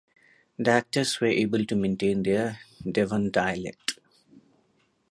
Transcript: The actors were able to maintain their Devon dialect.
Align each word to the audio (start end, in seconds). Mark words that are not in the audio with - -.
The 0.57 0.71
actors 0.71 1.21
were 1.21 1.27
able 1.27 1.63
to 1.63 1.75
maintain 1.75 2.23
their 2.23 2.57
Devon 2.91 3.29
dialect. 3.29 3.99